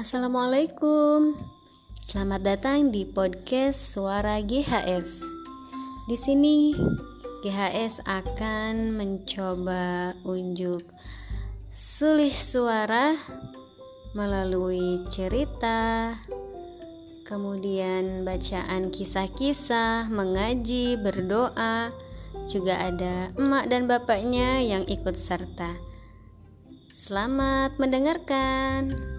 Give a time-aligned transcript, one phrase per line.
[0.00, 1.36] Assalamualaikum.
[2.00, 5.20] Selamat datang di podcast Suara GHS.
[6.08, 6.72] Di sini
[7.44, 10.80] GHS akan mencoba unjuk
[11.68, 13.12] sulih suara
[14.16, 16.16] melalui cerita,
[17.28, 21.92] kemudian bacaan kisah-kisah, mengaji, berdoa,
[22.48, 25.76] juga ada emak dan bapaknya yang ikut serta.
[26.96, 29.09] Selamat mendengarkan.